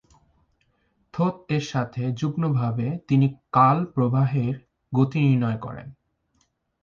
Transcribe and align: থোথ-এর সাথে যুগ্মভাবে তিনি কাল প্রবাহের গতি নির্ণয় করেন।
থোথ-এর 1.13 1.63
সাথে 1.71 2.03
যুগ্মভাবে 2.11 2.87
তিনি 3.07 3.27
কাল 3.53 3.77
প্রবাহের 3.93 4.55
গতি 4.91 5.19
নির্ণয় 5.21 5.59
করেন। 5.59 5.87